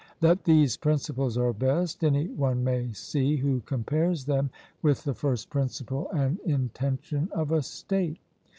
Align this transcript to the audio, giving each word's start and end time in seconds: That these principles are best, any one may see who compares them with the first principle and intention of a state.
That 0.19 0.45
these 0.45 0.77
principles 0.77 1.37
are 1.37 1.53
best, 1.53 2.03
any 2.03 2.25
one 2.29 2.63
may 2.63 2.91
see 2.91 3.35
who 3.37 3.59
compares 3.61 4.25
them 4.25 4.49
with 4.81 5.03
the 5.03 5.13
first 5.13 5.51
principle 5.51 6.09
and 6.09 6.39
intention 6.39 7.29
of 7.33 7.51
a 7.51 7.61
state. 7.61 8.17